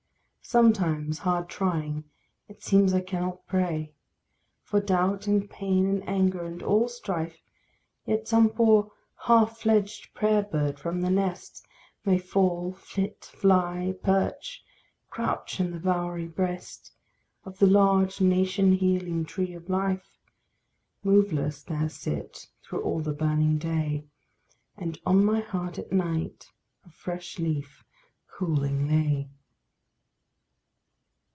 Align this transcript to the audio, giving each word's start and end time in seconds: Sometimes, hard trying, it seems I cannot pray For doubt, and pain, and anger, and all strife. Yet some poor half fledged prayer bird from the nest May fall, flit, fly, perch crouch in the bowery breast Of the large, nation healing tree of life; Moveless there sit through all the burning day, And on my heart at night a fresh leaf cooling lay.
Sometimes, 0.43 1.19
hard 1.19 1.47
trying, 1.47 2.03
it 2.49 2.61
seems 2.61 2.93
I 2.93 2.99
cannot 2.99 3.47
pray 3.47 3.93
For 4.63 4.81
doubt, 4.81 5.25
and 5.25 5.49
pain, 5.49 5.85
and 5.87 6.05
anger, 6.09 6.43
and 6.43 6.61
all 6.61 6.89
strife. 6.89 7.39
Yet 8.05 8.27
some 8.27 8.49
poor 8.49 8.91
half 9.27 9.59
fledged 9.59 10.13
prayer 10.13 10.41
bird 10.43 10.77
from 10.77 10.99
the 10.99 11.09
nest 11.09 11.65
May 12.03 12.17
fall, 12.17 12.73
flit, 12.73 13.23
fly, 13.23 13.93
perch 14.03 14.61
crouch 15.09 15.61
in 15.61 15.71
the 15.71 15.79
bowery 15.79 16.27
breast 16.27 16.91
Of 17.45 17.59
the 17.59 17.67
large, 17.67 18.19
nation 18.19 18.73
healing 18.73 19.23
tree 19.23 19.53
of 19.53 19.69
life; 19.69 20.17
Moveless 21.01 21.63
there 21.63 21.87
sit 21.87 22.47
through 22.61 22.81
all 22.83 22.99
the 22.99 23.13
burning 23.13 23.57
day, 23.57 24.05
And 24.75 24.99
on 25.05 25.23
my 25.23 25.39
heart 25.39 25.79
at 25.79 25.93
night 25.93 26.49
a 26.83 26.89
fresh 26.91 27.39
leaf 27.39 27.85
cooling 28.27 28.89
lay. 28.89 29.29